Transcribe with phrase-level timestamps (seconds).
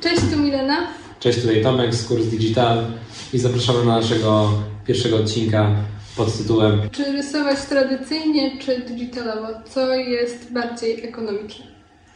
[0.00, 0.86] Cześć, tu Milena.
[1.20, 2.84] Cześć, tutaj Tomek z Kurs Digital
[3.32, 4.50] i zapraszamy na naszego
[4.86, 5.70] pierwszego odcinka
[6.16, 9.48] pod tytułem Czy rysować tradycyjnie, czy digitalowo?
[9.70, 11.64] Co jest bardziej ekonomiczne?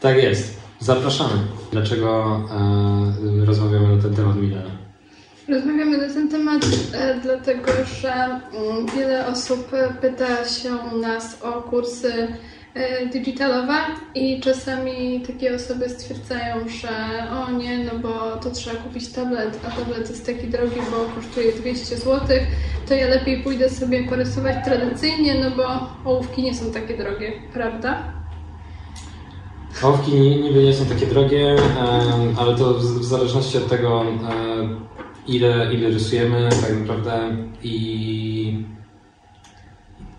[0.01, 1.35] Tak jest, zapraszamy.
[1.73, 2.41] Dlaczego
[3.43, 4.71] e, rozmawiamy na ten temat Milena?
[5.49, 6.63] Rozmawiamy na ten temat
[6.93, 9.71] e, dlatego, że mm, wiele osób
[10.01, 12.29] pyta się nas o kursy
[12.75, 13.75] e, digitalowe
[14.15, 16.89] i czasami takie osoby stwierdzają, że
[17.31, 21.53] o nie, no bo to trzeba kupić tablet, a tablet jest taki drogi, bo kosztuje
[21.53, 22.21] 200 zł,
[22.89, 28.03] to ja lepiej pójdę sobie porysować tradycyjnie, no bo ołówki nie są takie drogie, prawda?
[29.83, 31.57] Ołówki ni- niby nie są takie drogie,
[32.39, 34.05] ale to w, zależności od tego,
[35.27, 38.65] ile, ile rysujemy tak naprawdę i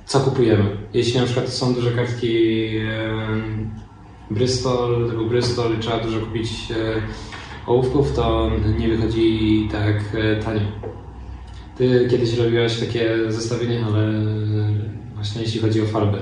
[0.06, 0.78] co kupujemy.
[0.94, 2.70] Jeśli na przykład są duże kartki
[4.32, 6.76] Bristol, typu Bristol i trzeba dużo kupić e,
[7.68, 10.62] ołówków, to nie wychodzi tak e, tanio.
[11.78, 14.14] Ty kiedyś robiłaś takie zestawienie, ale
[15.16, 16.18] właśnie jeśli chodzi o farbę.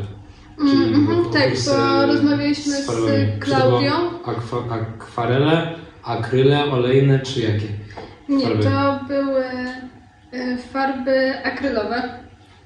[0.58, 3.92] Czyli Mm, mhm, tak, kursy bo rozmawialiśmy z z Klaudią.
[4.26, 7.68] Akwa, akwarele, akryle, olejne czy jakie?
[8.30, 8.64] Nie, Farby.
[8.64, 9.46] to były
[10.32, 12.20] e, farby akrylowe.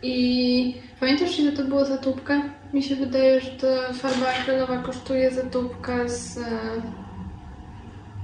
[0.04, 2.42] I pamiętasz, ile to było za tubkę?
[2.74, 6.42] Mi się wydaje, że ta farba akrylowa kosztuje za tubkę z e,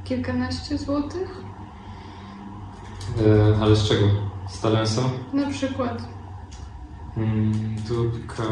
[0.03, 1.41] kilkanaście złotych.
[3.27, 4.07] E, ale z czego?
[4.49, 5.01] Z Talensa?
[5.33, 6.01] Na przykład.
[7.17, 8.43] Mm, Tubka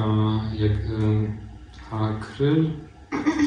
[0.53, 2.69] jak e, akryl.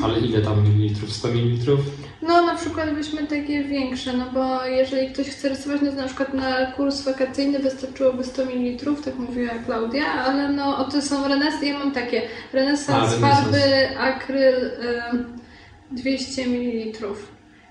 [0.05, 1.13] Ale ile tam mililitrów?
[1.13, 1.81] 100 mililitrów?
[2.23, 6.07] No, na przykład weźmy takie większe, no bo jeżeli ktoś chce rysować, no to na
[6.07, 11.29] przykład na kurs wakacyjny wystarczyłoby 100 ml, tak mówiła Klaudia, ale no, o to są
[11.29, 12.23] renesy, ja mam takie.
[12.53, 13.21] Renesans, renesans.
[13.21, 14.71] farby, akryl,
[15.13, 15.39] ym,
[15.91, 17.07] 200 ml.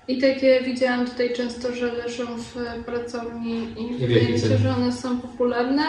[0.08, 2.56] I takie widziałam tutaj często, że leżą w
[2.86, 5.82] pracowni i wydaje mi się, że one są popularne.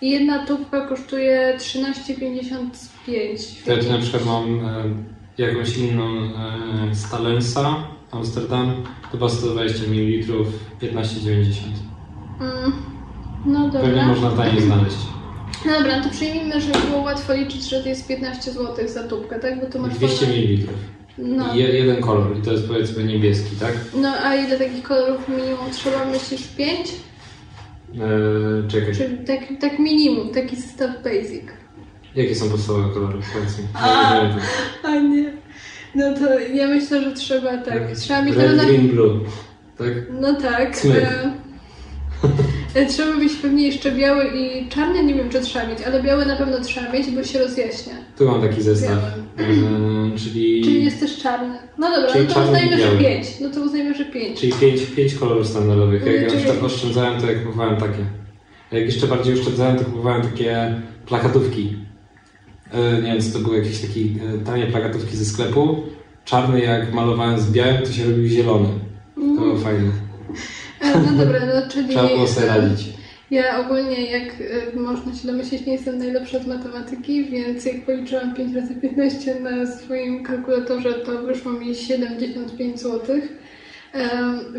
[0.00, 3.64] I jedna tubka kosztuje 13,55.
[3.64, 4.84] To ja tu na przykład mam e,
[5.38, 7.76] jakąś inną e, z Talensa,
[8.14, 8.74] Amsterdam,
[9.12, 10.34] chyba 120 ml,
[10.82, 11.54] 15,90.
[12.40, 12.72] Mm,
[13.46, 13.80] no dobra.
[13.80, 14.96] Pewnie można taniej znaleźć.
[15.66, 19.38] No dobra, to przyjmijmy, że było łatwo liczyć, że to jest 15 zł za tubkę,
[19.40, 19.60] tak?
[19.60, 20.66] Bo to masz 200 wolne- ml.
[21.18, 21.54] No.
[21.54, 23.72] I je, jeden kolor i to jest powiedzmy niebieski, tak?
[23.96, 26.04] no, a ile takich kolorów minimum trzeba?
[26.04, 26.92] Myślisz 5?
[27.94, 31.42] E, czekaj, Czy tak, tak minimum, taki zestaw basic?
[32.16, 33.18] jakie są podstawowe kolory?
[33.34, 33.64] Powiedz mi.
[33.74, 34.20] A.
[34.84, 35.32] A nie.
[35.94, 37.92] No to ja myślę, że trzeba tak.
[37.96, 39.20] Trzeba mieć Red, na green, blue.
[39.78, 39.88] Tak?
[40.20, 40.76] No tak.
[40.84, 46.02] E, e, trzeba mieć pewnie jeszcze biały i czarny, nie wiem czy trzeba mieć, ale
[46.02, 47.92] biały na pewno trzeba mieć, bo się rozjaśnia.
[48.18, 48.98] Tu mam taki zestaw.
[49.38, 51.54] E, czyli Czyli jest też czarny.
[51.78, 52.96] No dobra, Czyli no to uznajmy, że.
[52.98, 53.26] 5.
[53.40, 54.40] No to uznajmy, że 5.
[54.40, 56.06] czyli pięć, pięć kolorów standardowych.
[56.06, 58.04] Jak ja na Czyli- przykład oszczędzałem, to ja kupowałem takie.
[58.72, 61.76] A jak jeszcze bardziej oszczędzałem, to kupowałem takie plakatówki.
[62.74, 64.00] E, nie wiem, co to były jakieś takie
[64.44, 65.82] tanie plakatówki ze sklepu.
[66.24, 68.68] Czarny jak malowałem z białym, to się robił zielony.
[69.14, 69.90] To było fajne.
[70.80, 72.86] E, No dobra, no czyli Trzeba było sobie radzić.
[73.30, 74.34] ja ogólnie, jak
[74.74, 79.40] e, można się domyślić, nie jestem najlepsza z matematyki, więc jak policzyłam 5 razy 15
[79.40, 83.16] na swoim kalkulatorze, to wyszło mi 75 zł.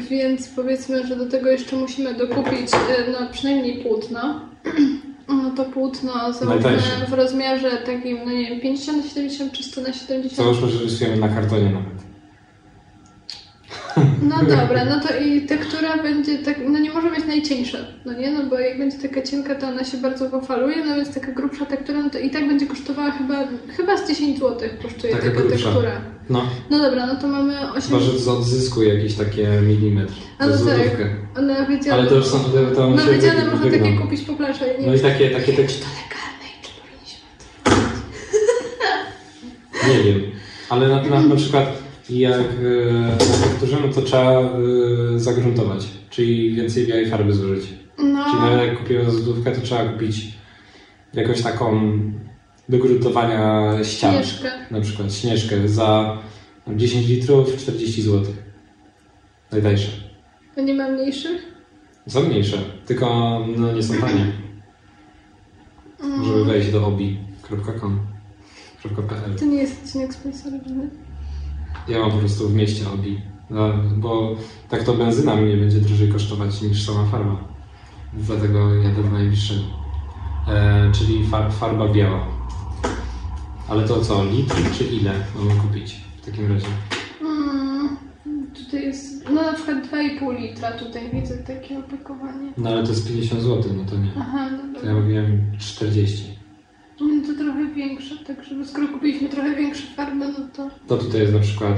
[0.10, 2.72] Więc powiedzmy, że do tego jeszcze musimy dokupić
[3.12, 4.42] no, przynajmniej płótno.
[5.28, 7.06] No to płótno załóżmy Najtańsze.
[7.10, 10.34] w rozmiarze takim, no nie wiem, 50 na 70 czy 100 na 70.
[10.34, 12.15] Załóżmy, że rysujemy na kartonie nawet.
[14.22, 18.32] No dobra, no to i tektura będzie tak, no nie może być najcieńsza, no nie,
[18.32, 21.66] no bo jak będzie taka cienka, to ona się bardzo pofaluje, no więc taka grubsza
[21.66, 23.36] tektura, no to i tak będzie kosztowała chyba,
[23.78, 25.66] chyba z 10 zł kosztuje Taka taka, grubsza.
[25.66, 26.02] tektura.
[26.30, 27.82] No, No dobra, no to mamy 8...
[27.82, 30.14] chyba, że z odzysku jakiś takie milimetr.
[30.40, 31.08] A no tak.
[31.92, 34.66] Ale to już są, to, to no się wiedziane wy- można takie kupić po plaży,
[34.88, 35.80] No i takie, takie czy tekst...
[35.82, 37.28] to legalne i czy powinniśmy
[39.98, 40.22] Nie wiem.
[40.70, 44.50] Ale na, na, na przykład jak e, no to trzeba e,
[45.20, 45.88] zagruntować.
[46.10, 47.66] Czyli więcej białej farby zużyć.
[47.98, 50.28] No, Czyli nawet jak kupimy złotówkę, to trzeba kupić
[51.14, 51.92] jakąś taką
[52.70, 54.14] do gruntowania ścian.
[54.14, 54.52] śnieżkę.
[54.72, 56.18] Na przykład śnieżkę za
[56.68, 58.34] 10 litrów 40 zł.
[59.52, 59.92] Najtańsze.
[60.58, 61.56] A nie ma mniejszych?
[62.08, 64.32] Są mniejsze, tylko no, nie są tanie.
[66.04, 66.26] Mm.
[66.26, 68.06] Żeby wejść do obi.com.pl
[69.40, 70.90] To nie jest odcinek sponsorowany.
[71.88, 73.22] Ja mam po prostu w mieście obi.
[73.50, 74.36] No, bo
[74.70, 77.38] tak to benzyna mnie będzie drożej kosztować niż sama farba.
[78.14, 79.62] Dlatego jadę do najbliższego.
[80.48, 82.28] E, czyli far, farba biała.
[83.68, 86.68] Ale to co, litr czy ile mamy kupić w takim razie?
[87.22, 87.98] Mm,
[88.54, 92.54] tutaj jest, no na przykład przykład 2,5 litra tutaj widzę takie opakowanie.
[92.58, 94.12] No ale to jest 50 zł, no to nie.
[94.20, 96.24] Aha, no To ja mówiłem 40.
[97.46, 100.70] No to trochę większe, tak żeby skoro kupiliśmy trochę większe farby, no to...
[100.88, 101.74] To tutaj jest na przykład,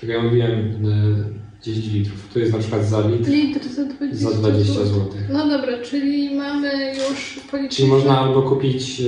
[0.00, 2.28] tak ja mówiłem, e, 10 litrów.
[2.32, 4.86] Tu jest na przykład za litr Litr za 20 za 20 zł.
[4.86, 5.08] zł.
[5.32, 7.68] No dobra, czyli mamy już policzyliśmy...
[7.68, 9.04] Czyli można albo kupić e,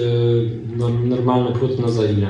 [0.76, 2.28] no, normalne płótno za ile?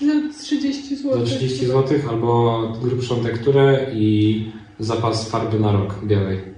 [0.00, 1.26] Za 30 zł.
[1.26, 4.44] Za 30 zł, albo grubszą tekturę i
[4.78, 6.55] zapas farby na rok białej.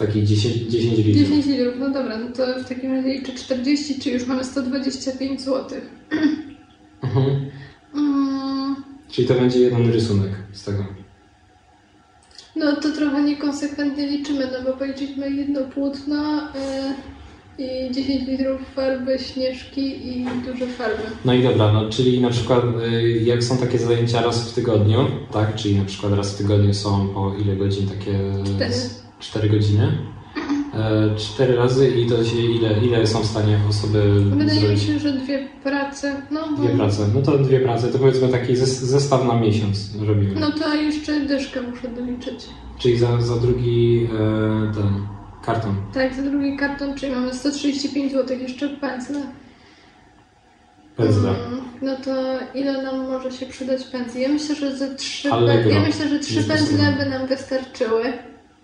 [0.00, 1.28] Taki 10, 10 litrów.
[1.28, 5.40] 10 litrów, no dobra, no to w takim razie liczę 40, czyli już mamy 125
[5.40, 5.80] zł.
[7.02, 7.50] Mhm.
[7.94, 8.76] Mm,
[9.10, 10.84] Czyli to będzie jeden rysunek z tego.
[12.56, 16.40] no to trochę niekonsekwentnie liczymy, no bo policzyliśmy jedno płótno
[17.58, 21.02] y, i 10 litrów farby, śnieżki i duże farby.
[21.24, 25.06] No i dobra, no czyli na przykład y, jak są takie zajęcia raz w tygodniu,
[25.32, 25.54] tak?
[25.54, 28.18] Czyli na przykład raz w tygodniu są po ile godzin takie?
[28.56, 28.99] Cztery.
[29.20, 29.98] 4 godziny.
[30.74, 34.82] E, Cztery razy i to się ile, ile są w stanie osoby Wydaje mi zrobić?
[34.82, 36.62] się, że dwie prace, no bo...
[36.62, 37.06] Dwie prace.
[37.14, 40.40] No to dwie prace, to powiedzmy taki zes- zestaw na miesiąc robimy.
[40.40, 42.46] No to jeszcze dyszkę muszę doliczyć.
[42.78, 45.06] Czyli za, za drugi e, ten
[45.44, 45.74] karton.
[45.94, 49.20] Tak, za drugi karton, czyli mamy 135 zł, jeszcze pędzle.
[50.96, 51.30] Pędzle.
[51.30, 52.10] Mm, No to
[52.54, 54.20] ile nam może się przydać pędzli?
[54.22, 55.28] Ja myślę, że ze trzy,
[55.70, 58.12] ja myślę, że trzy pędzle by nam wystarczyły.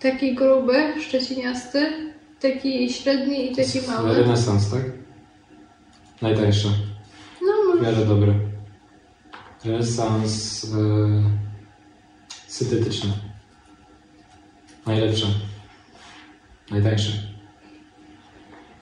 [0.00, 1.93] Taki gruby, szczeciniasty,
[2.40, 4.14] taki średni i taki mały.
[4.14, 4.82] Renesans, tak?
[6.22, 6.69] Najtańsze.
[7.43, 7.82] No W może.
[7.82, 8.34] miarę dobry.
[9.64, 10.76] Renesans e,
[12.46, 13.12] syntetyczny.
[14.87, 15.26] Najlepsze.
[16.70, 17.12] Najtańsze.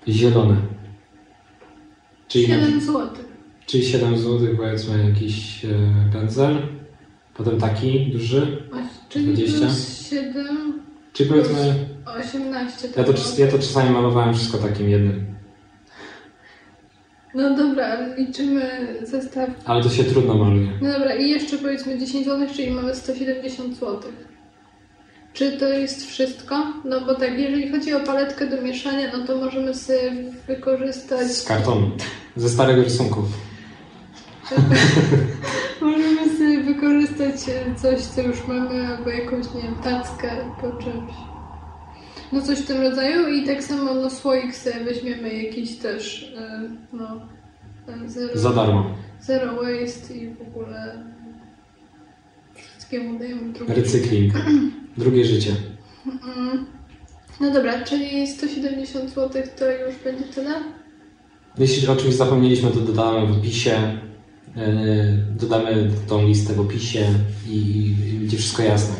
[0.08, 0.56] Zielone.
[2.28, 3.08] Czyli, na, 7 zł.
[3.66, 5.68] czyli 7 zł powiedzmy jakiś e,
[6.12, 6.68] pędzel.
[7.34, 8.68] Potem taki duży.
[9.08, 9.58] Czyli 20?
[9.58, 10.83] plus 7,
[11.14, 11.74] Czyli powiedzmy.
[12.18, 12.88] 18.
[12.96, 15.34] Ja to, ja to czasami malowałem wszystko takim jednym.
[17.34, 18.62] No dobra, liczymy
[19.02, 19.50] zestaw.
[19.64, 20.68] Ale to się trudno maluje.
[20.82, 24.00] No dobra, i jeszcze powiedzmy 10 zł, czyli mamy 170 zł.
[25.32, 26.72] Czy to jest wszystko?
[26.84, 30.12] No bo tak, jeżeli chodzi o paletkę do mieszania, no to możemy sobie
[30.46, 31.26] wykorzystać.
[31.26, 31.90] Z kartonu.
[32.36, 33.22] Ze starego rysunku.
[36.74, 40.30] Wykorzystać e, coś, co już mamy, albo jakąś, nie wiem, tackę
[40.60, 41.12] po czymś.
[42.32, 46.70] No coś w tym rodzaju i tak samo no słoik sobie weźmiemy jakiś też, e,
[46.92, 47.28] no,
[47.88, 48.86] e, zero, Za darmo.
[49.20, 51.04] zero waste i w ogóle
[52.54, 53.74] wszystkiemu dajemy drugie.
[53.74, 54.34] Recykling.
[54.98, 55.56] Drugie życie.
[57.40, 60.50] No dobra, czyli 170 zł to już będzie tyle?
[61.58, 63.98] Jeśli o czymś zapomnieliśmy, to dodamy w opisie.
[64.56, 64.64] Yy,
[65.36, 67.06] dodamy tą listę w opisie
[67.48, 68.94] i, będzie wszystko jasne.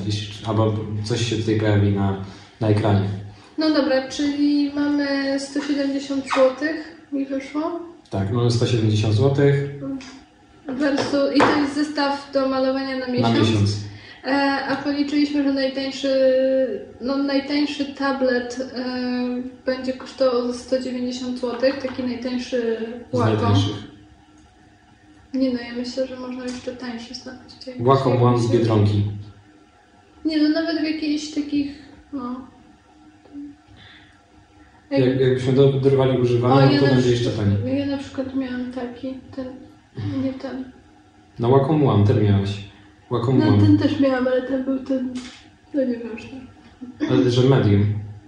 [0.46, 0.74] Albo
[1.04, 2.24] coś się tutaj pojawi na,
[2.60, 3.08] na ekranie.
[3.58, 6.68] No dobra, czyli mamy 170 zł
[7.12, 7.80] mi wyszło.
[8.10, 9.46] Tak, mamy 170 zł
[10.68, 13.38] Versus, I to jest zestaw do malowania na na miesiąc.
[13.38, 13.70] miesiąc.
[14.24, 14.30] E,
[14.68, 16.10] a policzyliśmy, że najtańszy,
[17.00, 18.84] no, najtańszy tablet e,
[19.66, 22.76] będzie kosztował ze 190 zł, taki najtańszy
[23.12, 23.54] Wacom.
[25.34, 27.56] Nie no, ja myślę, że można jeszcze tańszy znaleźć.
[27.80, 29.02] Wacom One z Biedronki.
[30.24, 31.78] Nie no, nawet w jakichś takich,
[32.12, 32.46] no...
[34.90, 37.78] Jak, jakbyśmy do- dorwali używany, no to na będzie jeszcze taniej.
[37.78, 39.46] Ja na przykład miałam taki, ten,
[40.24, 40.64] nie ten.
[41.38, 42.64] No Wacom One, ten miałeś.
[43.10, 43.62] Wacom No One.
[43.62, 45.14] ten też miałam, ale ten był ten,
[45.74, 46.40] no nieważne.
[47.10, 47.86] Ale że medium.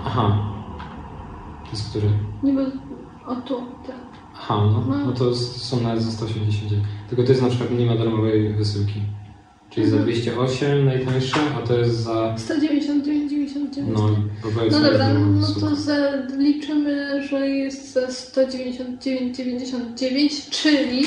[0.05, 0.47] Aha.
[1.65, 2.07] To jest który?
[2.43, 2.61] Nie bo,
[3.31, 3.55] o tu,
[3.87, 3.95] ten.
[4.35, 5.05] Aha, no, No.
[5.05, 6.73] no to są nawet za 189.
[7.09, 9.01] Tylko to jest na przykład nie ma darmowej wysyłki.
[9.71, 10.13] Czyli za Mhm.
[10.13, 12.35] 208 najtańsze, a to jest za.
[12.37, 13.83] 199,99.
[13.93, 14.09] No,
[14.71, 21.03] No dobra, no to zaliczymy, że jest za 199,99, czyli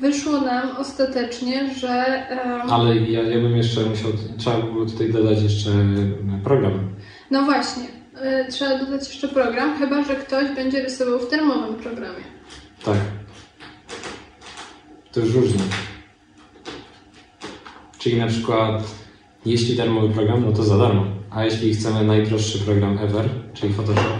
[0.00, 2.04] wyszło nam ostatecznie, że...
[2.30, 4.10] em, Ale ja, ja bym jeszcze musiał.
[4.38, 5.70] Trzeba było tutaj dodać jeszcze
[6.44, 6.88] program.
[7.30, 7.88] No właśnie, y,
[8.52, 12.24] trzeba dodać jeszcze program, chyba że ktoś będzie rysował w termowym programie.
[12.84, 12.96] Tak.
[15.12, 15.60] To już różnie.
[18.04, 18.94] Czyli na przykład,
[19.46, 21.06] jeśli darmowy program, no to za darmo.
[21.30, 24.18] A jeśli chcemy najdroższy program ever, czyli Photoshop,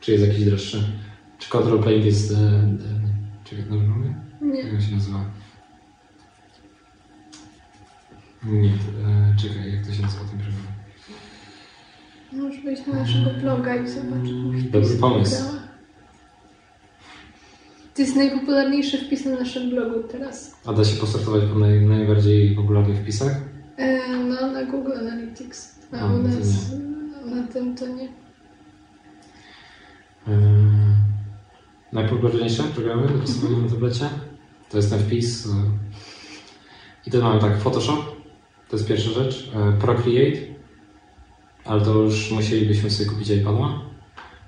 [0.00, 0.84] czy jest jakiś droższy?
[1.38, 2.32] Czy Control Paint jest.
[2.32, 2.70] E, e,
[3.44, 4.14] czy dobrze mówię?
[4.40, 4.60] Nie.
[4.60, 5.24] Jak się nazywa?
[8.44, 10.62] Nie, e, czekaj, jak to się nazywa ten program?
[12.32, 14.62] Możesz wejść na naszego bloga i zobaczyć.
[14.70, 15.44] Dobry pomysł.
[17.94, 20.56] To jest najpopularniejszy wpis na naszym blogu teraz.
[20.66, 23.32] A da się posortować po naj, najbardziej popularnych wpisach?
[23.76, 25.74] E, no, na Google Analytics.
[25.92, 26.76] A A, u no nas e,
[27.36, 28.04] na tym to nie.
[28.04, 28.08] Yy,
[31.92, 34.08] najpopularniejsze programy do rysowania na tablecie?
[34.70, 35.46] To jest ten wpis.
[35.46, 35.52] yy.
[37.06, 38.04] I to mamy tak, Photoshop,
[38.68, 40.38] to jest pierwsza rzecz, yy, Procreate,
[41.64, 43.68] ale to już musielibyśmy sobie kupić iPada.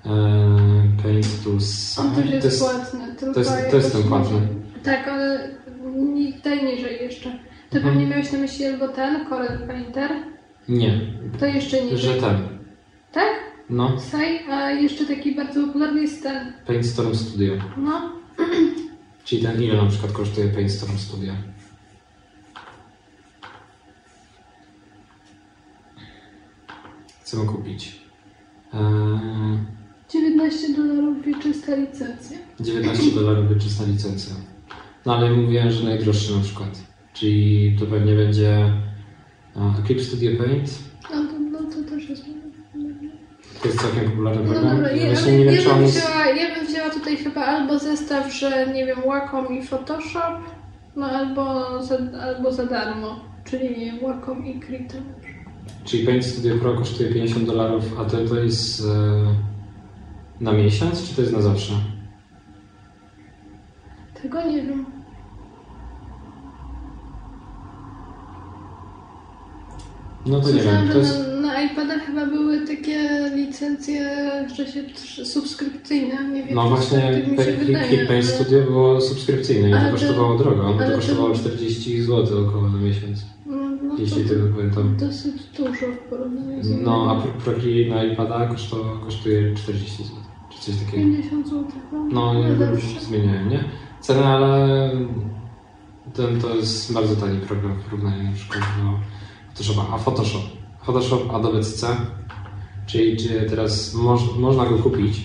[0.05, 0.11] Yy,
[1.03, 1.95] Paint to jest,
[2.41, 3.06] To jest, płatny.
[3.19, 5.49] Tylko to jest, to jest ten nie- Tak, ale
[5.95, 7.29] nie- daj niżej jeszcze.
[7.69, 7.93] To Mhm.
[7.93, 10.11] pewnie miałeś na myśli albo ten, Corel Painter.
[10.69, 11.01] Nie,
[11.39, 11.97] To jeszcze niżej.
[11.99, 12.37] że ten.
[13.11, 13.29] Tak?
[13.69, 16.53] No, Saj, a jeszcze taki bardzo popularny jest ten.
[16.67, 17.53] Paint Storm Studio.
[17.77, 18.11] No,
[19.25, 21.33] Czyli ten ile na przykład kosztuje Paint Storm Studio?
[27.21, 28.01] Chcę kupić.
[28.73, 29.57] Eee,
[30.37, 32.37] 19 dolarów i czysta licencja.
[32.59, 34.35] 19 dolarów wyczysta licencja.
[35.05, 36.69] No ale mówiłem, że najdroższy na przykład.
[37.13, 38.49] Czyli to pewnie będzie
[39.55, 40.69] e, Eclipse Studio Paint.
[41.13, 42.25] No to, no to też jest.
[43.61, 44.75] To jest całkiem popularny No program.
[44.75, 45.97] dobra, ja, Właśnie ale nie wiem, ja, czy on bym jest...
[45.97, 50.39] wzięła, ja bym wzięła tutaj chyba albo zestaw, że nie wiem, Wacom i Photoshop,
[50.95, 51.43] no albo
[51.83, 54.95] za, albo za darmo, czyli Wacom i Krita.
[55.85, 58.87] Czyli Paint Studio Pro kosztuje 50 dolarów, a to, to jest e,
[60.41, 61.73] na miesiąc, czy to jest na zawsze?
[64.21, 64.85] Tego nie wiem.
[70.25, 70.89] No to nie wiem.
[70.91, 71.19] To jest...
[71.27, 74.09] na, na iPada chyba były takie licencje,
[74.55, 76.55] że się tr- subskrypcyjne, nie wiem.
[76.55, 79.77] No czy właśnie, tak mi się Paint wydaje, Paint ale- Studio było subskrypcyjne i to
[79.79, 80.67] Ale to- kosztowało drogo.
[80.67, 84.97] ale To to- kosztowało 40 zł około na miesiąc, No, no jeśli to, tego pamiętam.
[84.97, 90.15] dosyć dużo w porównaniu z No, a Pro- Procreate na iPada koszto, kosztuje 40 zł,
[90.59, 91.03] coś takiego.
[91.03, 91.65] 50 zł.
[92.11, 92.99] No, nie nie zawsze.
[92.99, 93.63] zmieniałem, nie?
[94.01, 94.91] Ceny, ale
[96.13, 98.99] ten to jest bardzo tani program w porównaniu na przykład do
[99.53, 99.95] Photoshopa.
[99.95, 100.41] A Photoshop?
[100.83, 101.87] Photoshop Adobe CC,
[102.85, 105.21] czyli czy teraz moż, można go kupić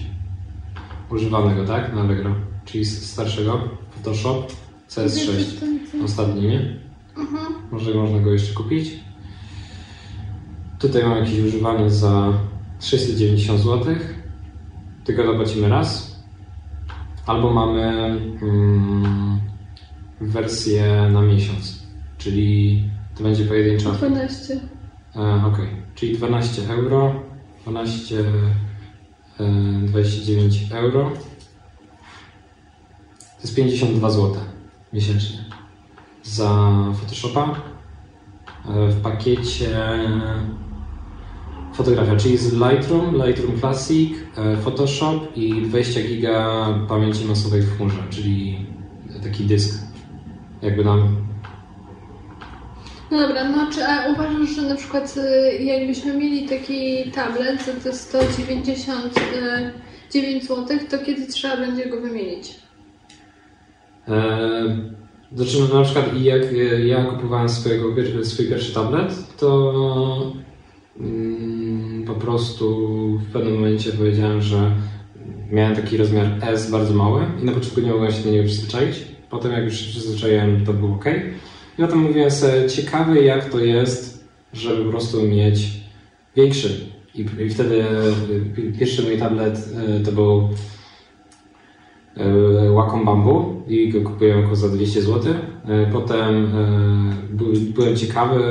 [1.11, 1.95] używanego, tak?
[1.95, 2.35] Na Allegro,
[2.65, 3.61] czyli z starszego
[3.91, 4.53] Photoshop
[4.91, 5.45] CS6,
[6.05, 6.77] ostatni, nie?
[7.17, 7.47] Mhm.
[7.71, 8.91] Może można go jeszcze kupić.
[10.79, 12.33] Tutaj mam jakiś używany za
[12.81, 13.95] 690 zł.
[15.05, 16.17] Tylko zapłacimy raz.
[17.27, 17.83] Albo mamy
[18.43, 19.41] mm,
[20.21, 21.83] wersję na miesiąc,
[22.19, 22.83] czyli
[23.17, 23.91] to będzie pojedyncza.
[23.91, 24.61] 12.
[25.17, 25.59] E, ok,
[25.95, 27.23] czyli 12 euro,
[27.63, 28.21] 12,
[29.41, 29.45] e,
[29.87, 31.11] 29 euro.
[33.19, 34.37] To jest 52 zł
[34.93, 35.39] miesięcznie
[36.23, 37.61] za Photoshopa.
[38.69, 39.79] E, w pakiecie
[41.75, 48.03] fotografia, czyli z Lightroom, Lightroom Classic, e, Photoshop i 20 giga pamięci masowej w chmurze,
[48.11, 48.67] czyli
[49.23, 49.83] taki dysk.
[50.63, 51.17] Jakby nam
[53.11, 57.73] No dobra, no czy a uważasz, że na przykład y, jakbyśmy mieli taki tablet za
[57.73, 62.55] te 199 zł, to kiedy trzeba będzie go wymienić?
[64.09, 64.93] E,
[65.37, 67.85] Znaczy, na przykład jak e, ja kupowałem swojego,
[68.25, 70.33] swój pierwszy tablet, to
[72.07, 72.67] po prostu
[73.19, 74.71] w pewnym momencie powiedziałem, że
[75.51, 78.97] miałem taki rozmiar S bardzo mały i na początku nie mogłem się do niego przyzwyczaić.
[79.31, 81.05] Potem jak już się przyzwyczaiłem, to było ok.
[81.79, 85.71] I potem mówiłem sobie, ciekawy jak to jest, żeby po prostu mieć
[86.37, 86.93] większy.
[87.15, 90.49] I, i wtedy e, pierwszy mój tablet e, to był
[92.17, 95.35] e, Wacom Bamboo i go kupiłem około za 200 zł.
[95.93, 96.53] Potem
[97.31, 98.43] by- byłem ciekawy,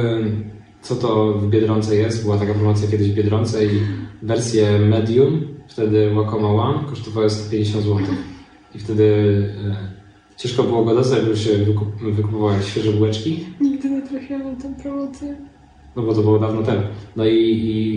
[0.81, 2.23] co to w Biedronce jest.
[2.23, 3.69] Była taka promocja kiedyś w Biedronce i
[4.21, 7.97] wersje medium, wtedy Wacoma One, kosztowały 150 zł.
[8.75, 9.05] I wtedy
[9.71, 13.45] e, ciężko było go dostać, bo się wykup- wykupowały świeże bułeczki.
[13.61, 15.35] Nigdy nie trafiłam na tę promocję.
[15.95, 16.81] No bo to było dawno temu.
[17.15, 17.37] No i,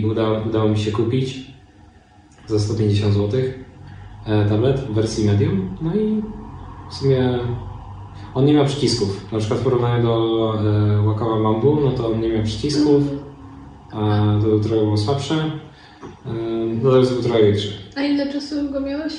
[0.01, 1.51] i udało, udało mi się kupić
[2.47, 3.39] za 150 zł
[4.25, 5.77] e, tablet w wersji medium.
[5.81, 6.21] No i
[6.91, 7.39] w sumie
[8.35, 9.31] on nie miał przycisków.
[9.31, 13.03] Na przykład w porównaniu do e, Wacoma Bamboo, no to on nie miał przycisków,
[13.91, 15.35] a to trochę było słabsze.
[16.25, 16.31] E,
[16.83, 19.13] no to był trochę większy, A ile czasu go miałeś?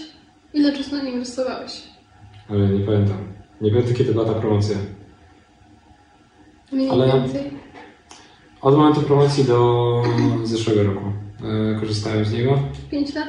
[0.55, 1.83] Ile czasu na nim inwestowałeś?
[2.51, 3.17] ale nie pamiętam.
[3.61, 4.77] Nie pamiętam kiedy była ta promocja.
[6.73, 7.51] Mniej Ale- więcej.
[8.63, 10.03] Od momentu promocji do
[10.45, 11.05] zeszłego roku
[11.75, 12.59] e, korzystałem z niego.
[12.91, 13.29] 5 lat?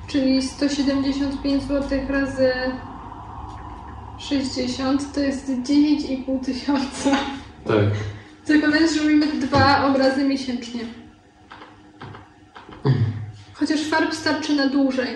[0.08, 2.52] Czyli 175 zł razy
[4.18, 7.18] 60 to jest 9,5 tysiąca.
[7.66, 7.86] Tak.
[8.46, 10.82] Zakładając, że robimy dwa obrazy miesięcznie.
[13.54, 15.08] Chociaż farb starczy na dłużej.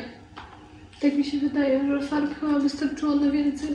[1.01, 3.69] Tak mi się wydaje, że farb chyba wystarczyło na więcej.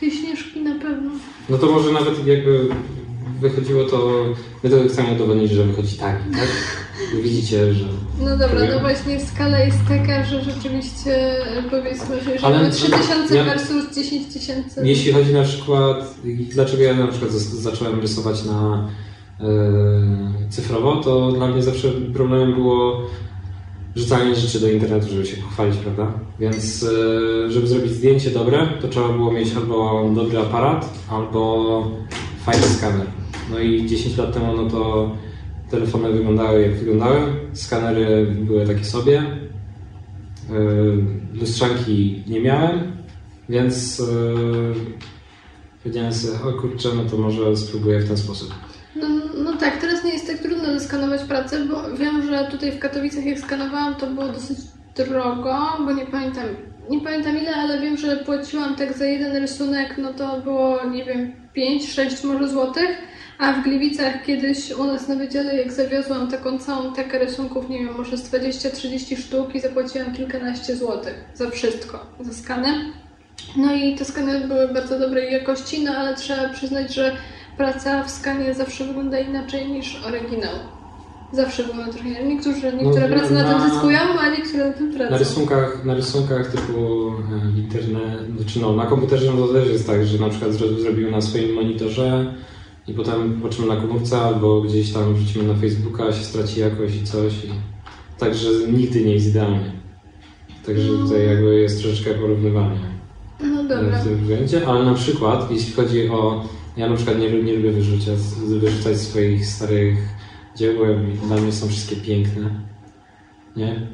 [0.00, 1.10] Tej śnieżki na pewno.
[1.48, 2.68] No to może nawet jakby
[3.40, 4.24] wychodziło to,
[4.62, 6.48] my to chcemy udowodnić, że wychodzi tak, tak?
[7.24, 7.86] Widzicie, że...
[8.20, 11.12] No dobra, no właśnie skala jest taka, że rzeczywiście
[11.58, 14.80] e, powiedzmy, że mamy 3000 ja- versus 10 tysięcy.
[14.84, 16.14] Jeśli chodzi na przykład,
[16.54, 18.88] dlaczego ja na przykład zacząłem rysować na
[19.40, 19.44] e,
[20.50, 23.00] cyfrowo, to dla mnie zawsze problemem było
[23.96, 26.12] rzucanie rzeczy do internetu, żeby się pochwalić, prawda?
[26.40, 31.82] Więc e, żeby zrobić zdjęcie dobre, to trzeba było mieć albo dobry aparat, albo
[32.44, 33.06] fajny skaner.
[33.50, 35.10] No i 10 lat temu, no to
[35.70, 37.20] telefony wyglądały jak wyglądały,
[37.52, 39.32] skanery były takie sobie, e,
[41.34, 42.92] lustrzanki nie miałem,
[43.48, 44.04] więc e,
[45.82, 48.54] powiedziałem sobie, o kurczę, no to może spróbuję w ten sposób.
[48.96, 49.08] No,
[49.44, 53.24] no tak, teraz nie jest tak trudno zeskanować pracę, bo wiem, że tutaj w Katowicach
[53.24, 54.58] jak skanowałam, to było dosyć
[54.96, 56.44] drogo, bo nie pamiętam,
[56.90, 61.04] nie pamiętam ile, ale wiem, że płaciłam tak za jeden rysunek, no to było, nie
[61.04, 62.98] wiem, 5-6 może złotych,
[63.38, 67.78] a w Gliwicach kiedyś u nas na wydziale, jak zawiozłam taką całą tekę rysunków, nie
[67.78, 72.68] wiem, może z 20-30 sztuk i zapłaciłam kilkanaście złotych za wszystko, za skany.
[73.56, 77.16] No i te skany były bardzo dobrej jakości, no ale trzeba przyznać, że
[77.56, 80.54] praca w skanie zawsze wygląda inaczej niż oryginał.
[81.32, 82.24] Zawsze wygląda trochę.
[82.24, 85.18] Niektórzy, niektóre No, prace na, na- tym zyskują, a niektóre na tym Na tracą.
[85.18, 86.72] rysunkach, na rysunkach typu
[87.56, 90.80] e, internet, znaczy no, na komputerze no to też jest tak, że na przykład zro-
[90.80, 92.34] zrobimy na swoim monitorze
[92.88, 97.04] i potem patrzymy na komórce albo gdzieś tam wrzucimy na Facebooka, się straci jakość i
[97.04, 97.44] coś.
[97.44, 97.48] I...
[98.18, 99.72] Także nigdy nie jest idealnie.
[100.66, 102.94] Także tutaj jakby jest troszeczkę porównywalnie.
[103.40, 103.98] No dobra.
[103.98, 106.44] w tym względzie, ale na przykład jeśli chodzi o...
[106.76, 108.18] Ja na przykład nie, nie lubię wyrzucać,
[108.60, 109.98] wyrzucać swoich starych
[110.56, 110.84] dzieł, bo
[111.26, 112.50] dla mnie są wszystkie piękne.
[113.56, 113.86] Nie?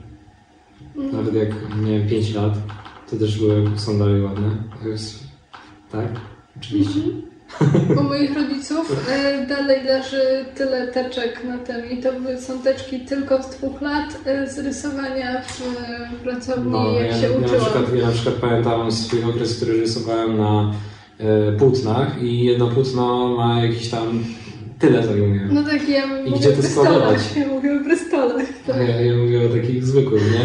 [1.12, 1.48] Nawet jak
[1.82, 2.54] miałem 5 lat,
[3.10, 4.50] to też były, są dalej ładne.
[4.82, 5.24] To jest,
[5.92, 6.20] tak?
[6.56, 7.00] Oczywiście.
[8.00, 13.00] U moich rodziców e, dalej leży tyle teczek na tym i to były są teczki
[13.00, 15.62] tylko z dwóch lat e, z rysowania w
[16.22, 17.60] pracowni, No, jak ja, się ja, na uczyłam.
[17.64, 20.72] przykład, ja na przykład pamiętam swój okres, który rysowałem na
[21.18, 24.24] e, płótnach i jedno płótno ma jakiś tam
[24.78, 25.48] tyle zajmuje.
[25.52, 26.92] No tak, ja I mówię gdzie o to brystolach.
[26.92, 27.20] składować?
[27.36, 28.46] Ja mówię o brystolach.
[28.74, 30.44] A ja, ja mówię o takich zwykłych, nie?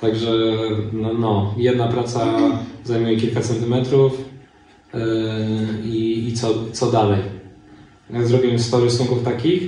[0.00, 0.30] Także
[0.92, 2.26] no, no jedna praca
[2.84, 4.33] zajmuje kilka centymetrów
[5.84, 7.20] i, i co, co dalej?
[8.10, 9.62] Jak zrobimy 100 rysunków takich,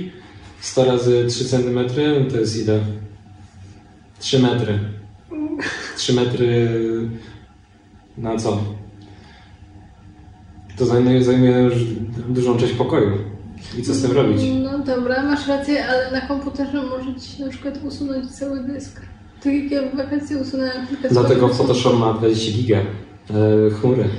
[0.59, 2.79] 100 razy 3 centymetry, no to jest ile?
[4.19, 4.79] 3 metry.
[5.95, 6.69] 3 metry
[8.17, 8.63] na co?
[10.77, 11.73] To zajmuje, zajmuje już
[12.29, 13.11] dużą część pokoju.
[13.77, 14.41] I co z tym robić?
[14.63, 19.01] No dobra, masz rację, ale na komputerze może ci się na przykład usunąć cały dysk.
[19.43, 22.83] Tak jak ja w wakacje usunęłam kilka Dlatego Photoshop ma 20 giga e,
[23.69, 24.09] chmury.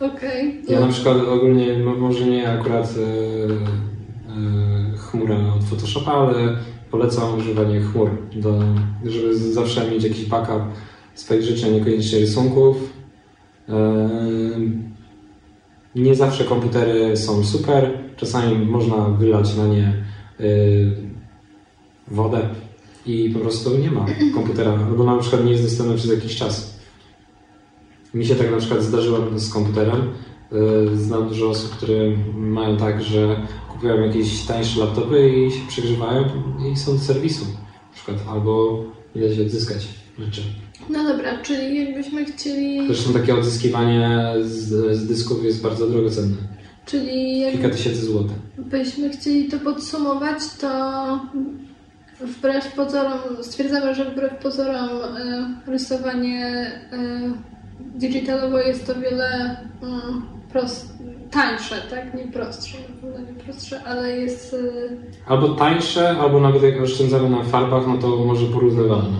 [0.00, 0.62] Okej.
[0.68, 0.86] Ja no.
[0.86, 2.94] na przykład ogólnie, mo- może nie akurat
[4.34, 6.56] e, chmura od Photoshopa, ale
[6.90, 8.60] polecam używanie chmur, do,
[9.04, 10.62] żeby zawsze mieć jakiś backup
[11.14, 12.76] swoich rzeczy, niekoniecznie rysunków.
[13.68, 14.08] E,
[15.94, 19.92] nie zawsze komputery są super, czasami można wylać na nie
[22.08, 22.40] wodę
[23.06, 26.77] i po prostu nie ma komputera, albo na przykład nie jest dostępny przez jakiś czas.
[28.14, 30.00] Mi się tak na przykład zdarzyło z komputerem.
[30.52, 31.94] Yy, Znam dużo osób, które
[32.36, 33.36] mają tak, że
[33.72, 36.24] kupują jakieś tańsze laptopy i się przegrzewają
[36.72, 37.44] i są do serwisu.
[37.44, 38.84] Na przykład, albo
[39.16, 40.42] nie da się odzyskać rzeczy.
[40.90, 42.86] No dobra, czyli jakbyśmy chcieli.
[42.86, 46.36] Zresztą takie odzyskiwanie z, z dysków jest bardzo drogocenne.
[46.86, 48.36] Czyli Kilka tysięcy złotych.
[48.58, 50.68] jakbyśmy chcieli to podsumować, to
[52.20, 56.46] wbrew pozorom, stwierdzamy, że wbrew pozorom e, rysowanie
[56.92, 57.32] e,
[57.80, 60.98] digitalowo jest to wiele mm, prost,
[61.30, 62.14] tańsze, tak?
[62.14, 64.54] Nie prostsze, na pewno nie prostsze, ale jest.
[64.54, 69.18] E, Albo tańsze, albo nawet jak oszczędzamy na farbach, no to może porównywalne.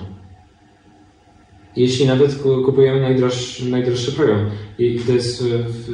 [1.77, 5.91] Jeśli nawet ku- kupujemy najdroższy, najdroższy program i to jest w,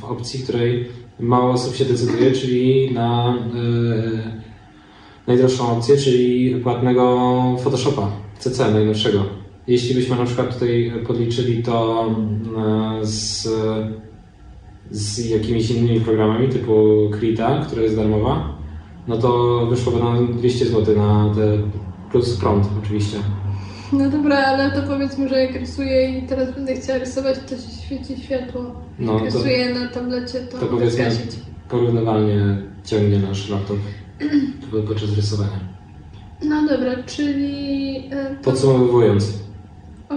[0.00, 0.88] w opcji, której
[1.20, 4.44] mało osób się decyduje, czyli na e,
[5.26, 7.30] najdroższą opcję, czyli płatnego
[7.64, 9.24] Photoshopa CC najnowszego.
[9.66, 12.06] Jeśli byśmy na przykład tutaj podliczyli to
[12.56, 13.48] e, z,
[14.90, 16.74] z jakimiś innymi programami typu
[17.12, 18.54] Krita, która jest darmowa,
[19.08, 21.58] no to wyszłoby nam 200 zł na te
[22.12, 23.16] plus prąd oczywiście.
[23.92, 27.82] no dobra, ale to powiedzmy, że jak rysuję i teraz będę chciała rysować, to się
[27.86, 28.64] świeci światło.
[28.98, 31.30] No Jak to, rysuję na tablecie, to, to powiedzmy zgasić.
[31.68, 33.76] porównywalnie ciągnie nasz laptop
[34.70, 35.60] po- podczas rysowania.
[36.44, 37.96] No dobra, czyli.
[38.10, 39.43] e, to- Podsumowując,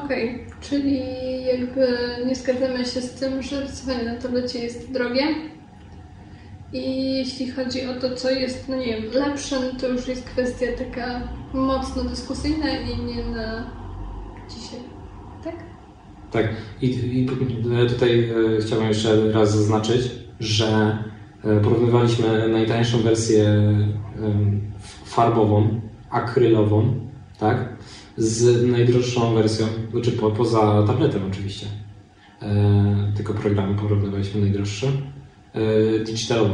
[0.07, 1.01] Okej, czyli
[1.45, 1.87] jakby
[2.25, 5.23] nie zgadzamy się z tym, że rysowanie na tablecie jest drogie.
[6.73, 10.23] I jeśli chodzi o to, co jest, no nie wiem, lepsze, no to już jest
[10.23, 13.71] kwestia taka mocno dyskusyjna i nie na
[14.49, 14.79] dzisiaj.
[15.43, 15.55] Tak?
[16.31, 16.47] tak.
[16.81, 16.87] I,
[17.21, 17.25] i
[17.89, 20.97] tutaj e, chciałbym jeszcze raz zaznaczyć, że
[21.43, 23.73] e, porównywaliśmy najtańszą wersję
[25.05, 26.93] farbową, akrylową,
[27.39, 27.77] tak,
[28.17, 31.65] z najdroższą wersją, znaczy po, poza tabletem oczywiście.
[32.41, 34.87] E, tylko programy porównywaliśmy najdroższe,
[35.53, 36.53] e, digitalową.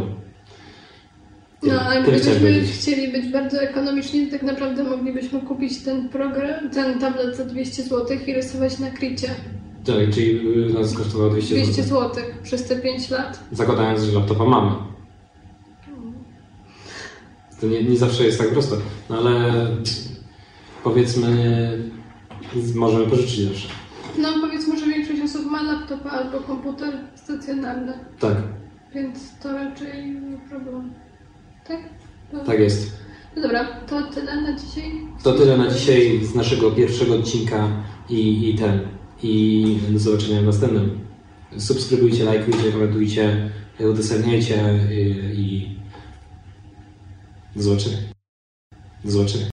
[1.64, 5.78] No, Tyle- a tyle chciałem gdybyśmy chcieli być bardzo ekonomiczni, to tak naprawdę moglibyśmy kupić
[5.84, 9.28] ten program, ten tablet za 200 zł i rysować na kricie.
[9.86, 10.40] Tak, czyli
[10.74, 11.64] nas kosztowało 200 zł.
[11.66, 13.40] 200 zł przez te 5 lat.
[13.52, 14.72] Zakładając, że laptopa mamy.
[17.62, 18.76] To nie, nie zawsze jest tak prosto,
[19.10, 19.68] no ale
[20.84, 21.28] powiedzmy,
[22.76, 23.68] możemy pożyczyć zawsze.
[24.18, 27.94] No powiedzmy, że większość osób ma laptopa albo komputer stacjonarny.
[28.20, 28.38] Tak,
[28.96, 30.94] Więc to raczej nie problem.
[31.68, 31.80] Tak?
[32.32, 32.40] To...
[32.40, 32.92] tak jest.
[33.36, 34.92] No dobra, to tyle na dzisiaj.
[35.24, 37.68] To tyle na dzisiaj z naszego pierwszego odcinka
[38.10, 38.80] i, i ten.
[39.24, 41.00] I do zobaczenia w następnym.
[41.58, 45.00] Subskrybujcie, lajkujcie, komentujcie, udostępniajcie i,
[45.40, 45.70] i
[47.56, 47.98] do zobaczenia.
[49.06, 49.53] Do zobaczenia.